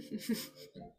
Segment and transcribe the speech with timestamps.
[0.00, 0.92] すごい。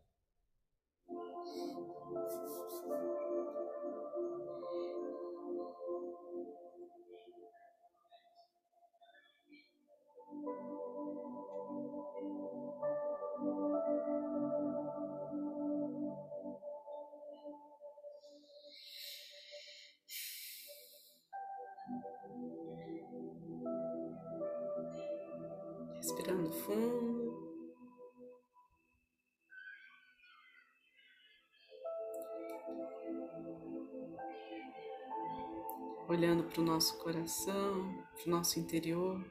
[36.08, 39.24] Olhando para o nosso coração, para o nosso interior,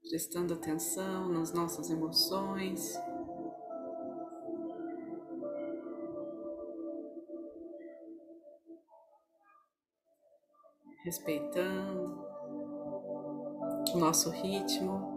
[0.00, 2.94] prestando atenção nas nossas emoções.
[11.04, 12.26] Respeitando
[13.94, 15.15] o nosso ritmo.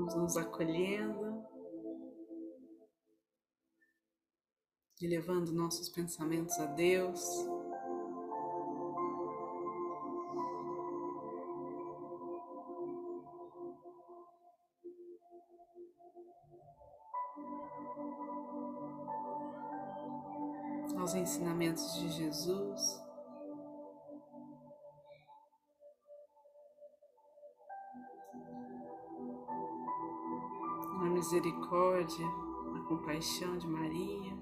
[0.00, 1.44] Vamos nos acolhendo.
[4.98, 7.22] e levando nossos pensamentos a Deus.
[31.20, 32.26] Misericórdia,
[32.74, 34.32] a compaixão de Maria.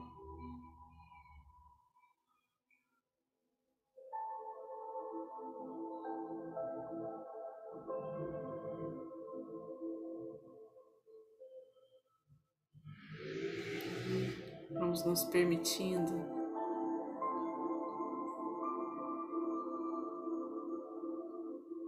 [14.70, 16.14] Vamos nos permitindo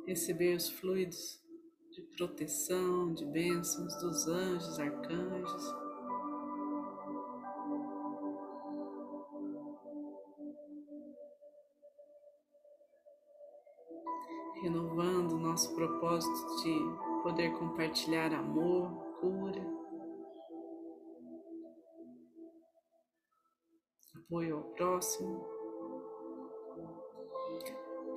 [0.05, 1.41] receber os fluidos
[2.21, 5.75] proteção, de bênçãos dos anjos, arcanjos.
[14.61, 19.81] Renovando o nosso propósito de poder compartilhar amor, cura.
[24.15, 25.43] apoio ao próximo.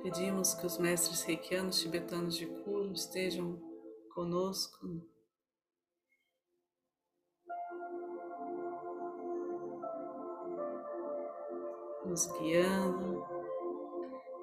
[0.02, 3.73] Pedimos que os mestres reikianos tibetanos de cura estejam
[4.14, 4.86] conosco
[12.06, 13.24] nos guiando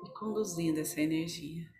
[0.06, 1.72] e conduzindo essa energia.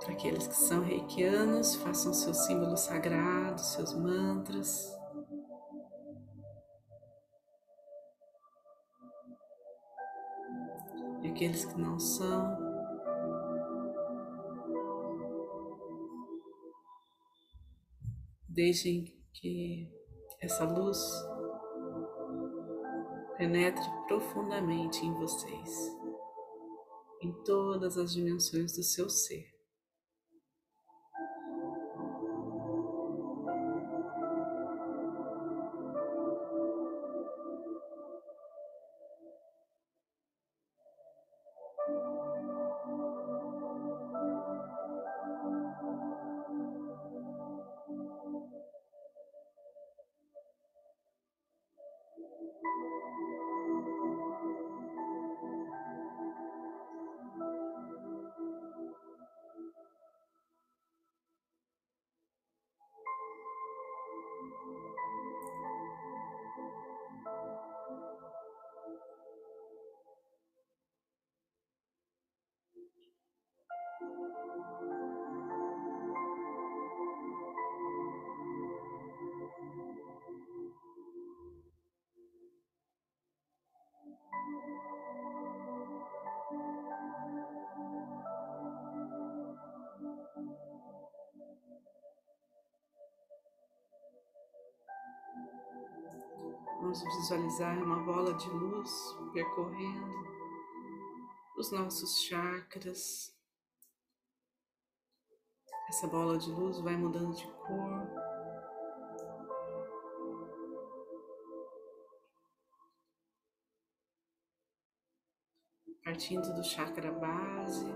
[0.00, 4.90] Para aqueles que são reikianos, façam seus símbolos sagrados, seus mantras.
[11.32, 12.71] aqueles que não são.
[18.54, 19.88] Deixem que
[20.38, 20.98] essa luz
[23.38, 25.70] penetre profundamente em vocês,
[27.22, 29.51] em todas as dimensões do seu ser.
[96.92, 100.28] Vamos visualizar uma bola de luz percorrendo
[101.56, 103.34] os nossos chakras.
[105.88, 108.10] Essa bola de luz vai mudando de cor.
[116.04, 117.86] Partindo do chakra base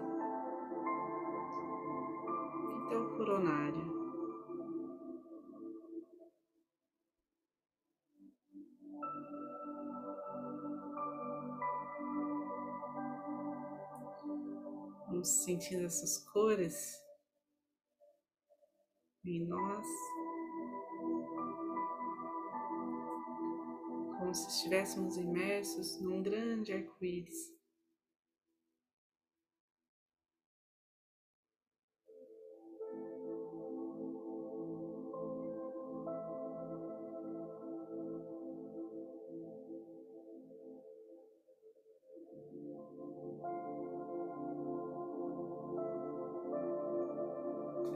[2.87, 3.95] até o coronário.
[15.16, 17.02] Vamos sentindo essas cores
[19.24, 19.86] em nós.
[24.18, 27.56] como se estivéssemos imersos num grande arco-íris.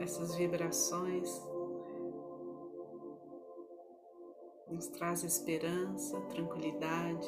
[0.01, 1.29] Essas vibrações
[4.67, 7.27] nos traz esperança, tranquilidade,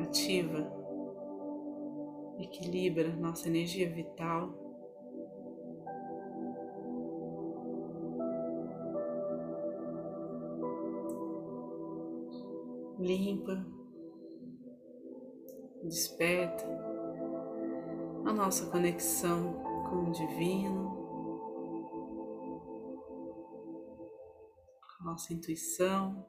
[0.00, 0.72] ativa,
[2.38, 4.54] equilibra nossa energia vital.
[12.98, 13.66] Limpa,
[15.84, 16.77] desperta
[18.28, 19.54] a nossa conexão
[19.88, 20.98] com o divino,
[25.02, 26.26] nossa intuição.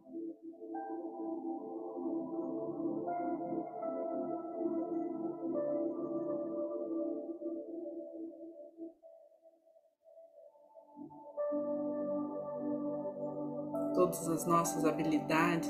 [13.93, 15.67] Todas as nossas habilidades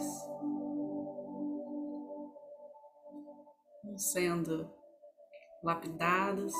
[3.97, 4.78] sendo
[5.63, 6.53] lapidadas,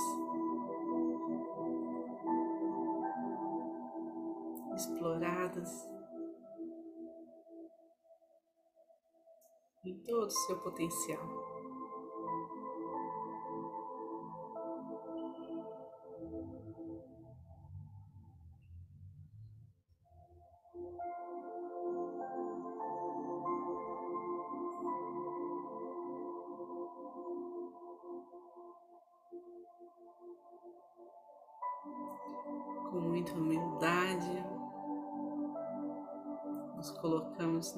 [4.75, 5.89] exploradas.
[9.85, 11.58] em todo o seu potencial.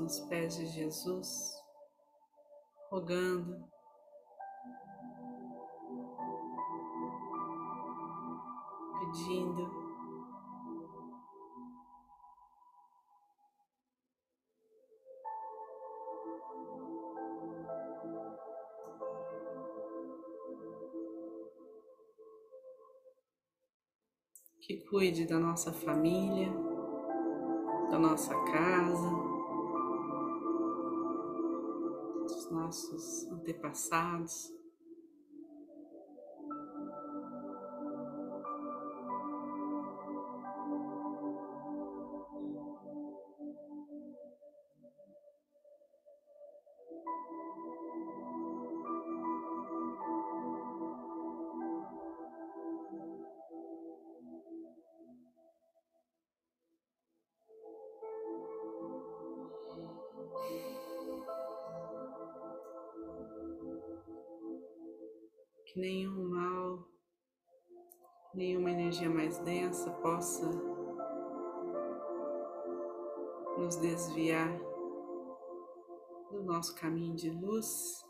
[0.01, 1.62] Nos pés de Jesus
[2.89, 3.69] rogando.
[9.00, 9.81] Pedindo.
[24.62, 26.51] Que cuide da nossa família,
[27.89, 29.31] da nossa casa,
[32.71, 34.53] nossos antepassados.
[65.81, 66.88] Nenhum mal,
[68.35, 70.47] nenhuma energia mais densa possa
[73.57, 74.59] nos desviar
[76.30, 78.06] do nosso caminho de luz.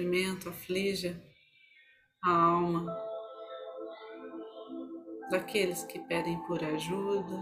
[0.00, 1.14] Sofrimento aflige
[2.24, 2.96] a alma
[5.30, 7.38] daqueles que pedem por ajuda,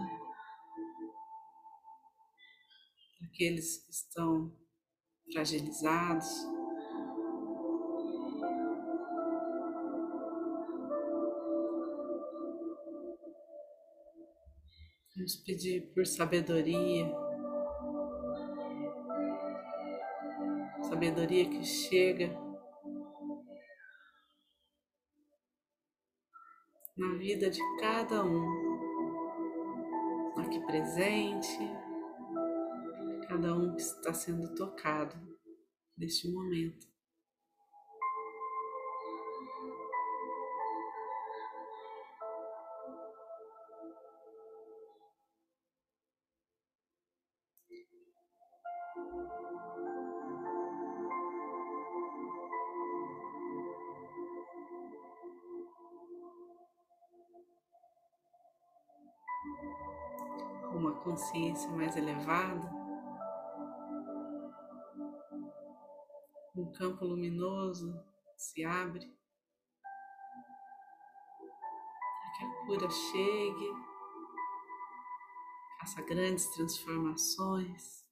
[3.20, 4.52] daqueles que estão
[5.32, 6.28] fragilizados.
[15.16, 17.28] Vamos pedir por sabedoria.
[20.88, 22.47] sabedoria que chega
[27.28, 28.48] vida de cada um
[30.38, 31.58] aqui presente,
[33.28, 35.14] cada um que está sendo tocado
[35.94, 36.88] neste momento.
[60.98, 62.70] Consciência mais elevada,
[66.56, 67.94] um campo luminoso
[68.36, 69.06] se abre,
[72.20, 73.72] para que a cura chegue,
[75.80, 78.07] faça grandes transformações.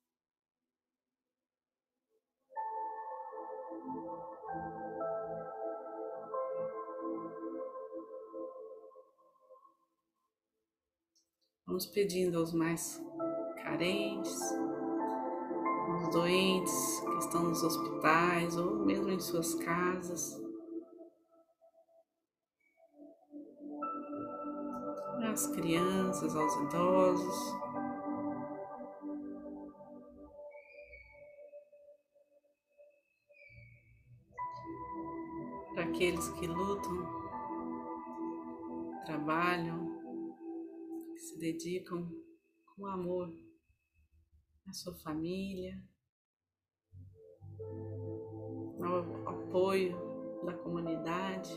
[11.76, 13.04] Vamos pedindo aos mais
[13.62, 14.40] carentes,
[15.90, 20.42] aos doentes que estão nos hospitais ou mesmo em suas casas,
[25.30, 27.54] às crianças, aos idosos.
[35.74, 37.06] Para aqueles que lutam,
[39.04, 39.95] trabalham,
[41.26, 42.08] se dedicam
[42.64, 43.36] com amor
[44.64, 45.82] à sua família,
[48.80, 49.96] ao apoio
[50.44, 51.50] da comunidade.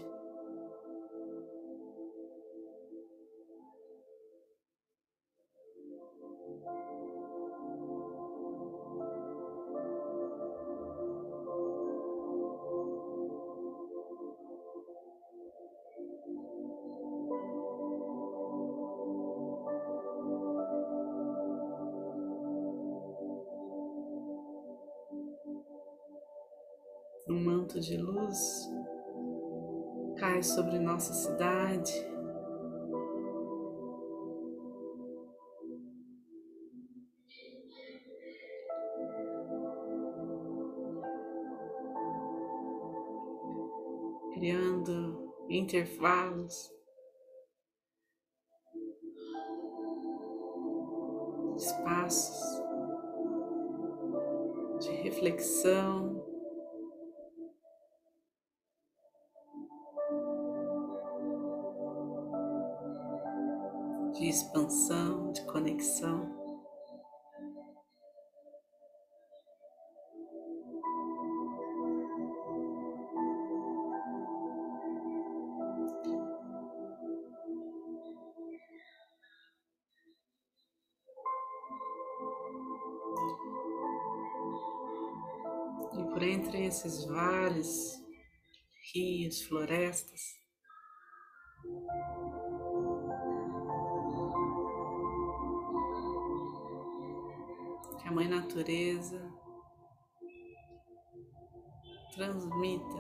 [27.78, 28.68] De luz
[30.18, 31.94] cai sobre nossa cidade.
[44.34, 46.72] Criando intervalos
[51.58, 52.40] espaços
[54.80, 56.19] de reflexão,
[64.40, 66.38] expansão, de conexão.
[85.92, 88.02] E por entre esses vales,
[88.94, 90.39] rios, florestas,
[98.10, 99.22] a Mãe Natureza
[102.12, 102.98] transmita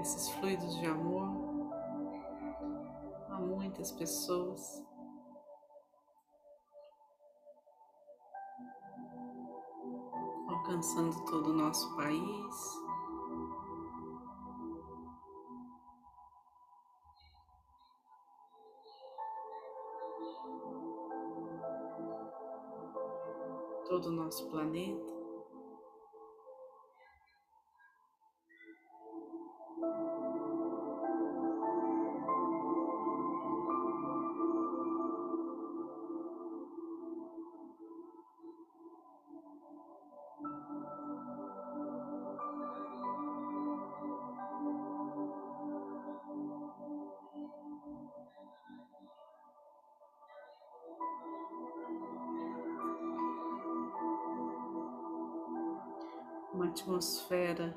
[0.00, 1.28] esses fluidos de amor
[3.28, 4.82] a muitas pessoas.
[10.48, 12.85] Alcançando todo o nosso país,
[23.88, 25.15] todo o nosso planeta.
[56.56, 57.76] Uma atmosfera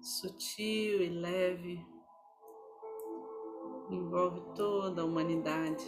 [0.00, 1.84] sutil e leve
[3.90, 5.84] envolve toda a humanidade.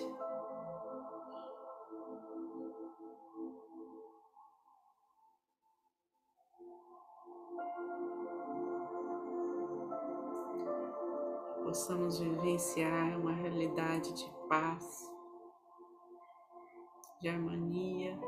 [11.62, 15.08] Possamos vivenciar uma realidade de paz,
[17.20, 18.18] de harmonia.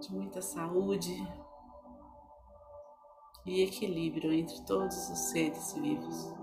[0.00, 1.16] De muita saúde
[3.44, 6.35] e equilíbrio entre todos os seres vivos.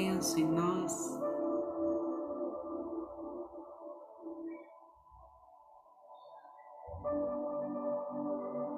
[0.00, 1.20] Intenso em nós.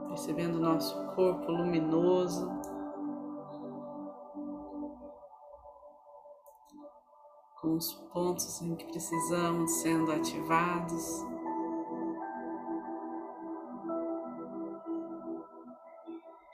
[0.09, 2.47] percebendo o nosso corpo luminoso.
[7.59, 11.25] Com os pontos em que precisamos sendo ativados.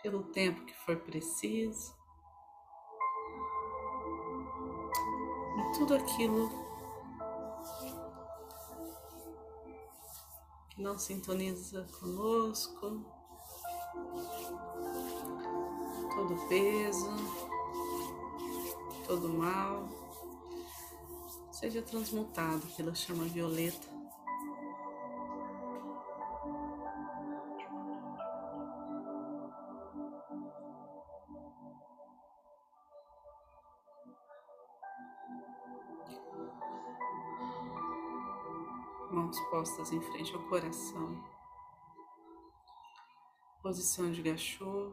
[0.02, 1.97] Pelo tempo que for preciso.
[5.78, 6.50] Tudo aquilo
[10.70, 13.04] que não sintoniza conosco,
[16.16, 17.10] todo peso,
[19.06, 19.88] todo mal,
[21.52, 23.97] seja transmutado pela chama violeta.
[39.58, 41.20] Mãos postas em frente ao coração.
[43.60, 44.92] Posição de gachô.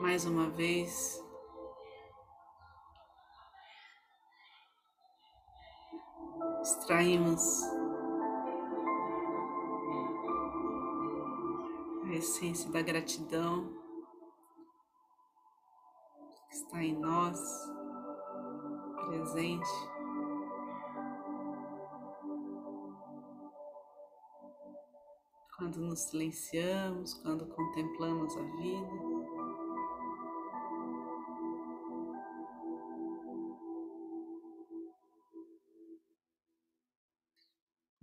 [0.00, 1.22] Mais uma vez.
[6.62, 7.62] Extraímos
[12.04, 13.70] a essência da gratidão
[16.48, 17.38] que está em nós,
[19.08, 19.68] presente.
[25.56, 29.18] Quando nos silenciamos, quando contemplamos a vida.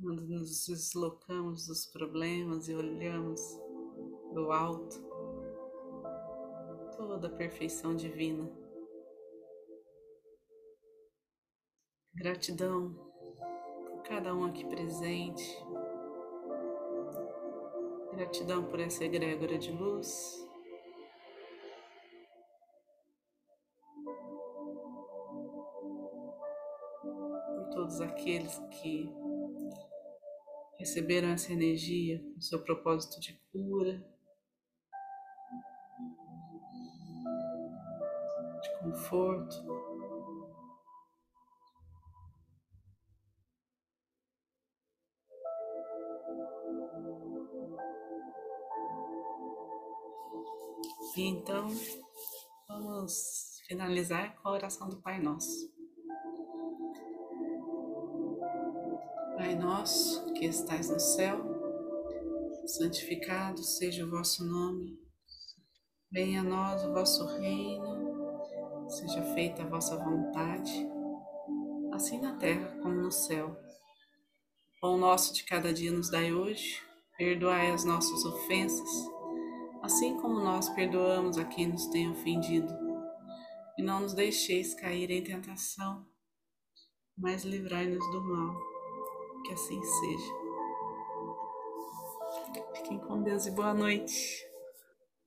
[0.01, 3.41] quando nos deslocamos dos problemas e olhamos
[4.35, 5.03] do alto
[6.95, 8.64] toda a perfeição divina.
[12.15, 12.93] Gratidão
[13.85, 15.43] por cada um aqui presente.
[18.13, 20.47] Gratidão por essa egrégora de luz.
[27.03, 29.13] Por todos aqueles que
[30.79, 34.01] receberam essa energia com seu propósito de cura,
[38.61, 39.74] de conforto.
[51.45, 51.69] Então,
[52.67, 55.71] vamos finalizar com a oração do Pai Nosso.
[59.37, 61.37] Pai nosso que estais no céu,
[62.65, 64.99] santificado seja o vosso nome.
[66.11, 68.41] Venha a nós o vosso reino,
[68.89, 70.89] seja feita a vossa vontade,
[71.93, 73.55] assim na terra como no céu.
[74.77, 76.81] O pão nosso de cada dia nos dai hoje,
[77.15, 78.89] perdoai as nossas ofensas,
[79.85, 82.73] assim como nós perdoamos a quem nos tem ofendido.
[83.77, 86.05] E não nos deixeis cair em tentação,
[87.15, 88.55] mas livrai-nos do mal
[89.45, 90.33] que assim seja.
[92.75, 94.43] Fiquem com Deus e boa noite.